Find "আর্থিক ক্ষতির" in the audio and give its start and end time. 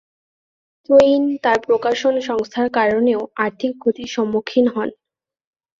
3.45-4.09